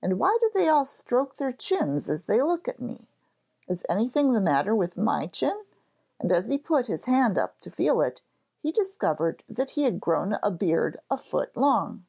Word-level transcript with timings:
And 0.00 0.20
why 0.20 0.38
do 0.40 0.52
they 0.54 0.68
all 0.68 0.84
stroke 0.84 1.34
their 1.34 1.50
chins 1.52 2.08
as 2.08 2.26
they 2.26 2.40
look 2.42 2.68
at 2.68 2.78
me? 2.80 3.08
Is 3.66 3.82
anything 3.88 4.32
the 4.32 4.40
matter 4.40 4.72
with 4.72 4.96
my 4.96 5.26
chin?' 5.26 5.64
and 6.20 6.30
as 6.30 6.46
he 6.46 6.58
put 6.58 6.86
his 6.86 7.06
hand 7.06 7.36
up 7.36 7.60
to 7.62 7.70
feel 7.72 8.00
it, 8.00 8.22
he 8.62 8.70
discovered 8.70 9.42
that 9.48 9.70
he 9.70 9.82
had 9.82 10.00
grown 10.00 10.36
a 10.44 10.52
beard 10.52 11.00
a 11.10 11.16
foot 11.18 11.56
long. 11.56 12.04